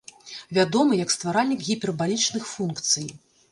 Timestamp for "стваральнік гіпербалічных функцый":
1.17-3.07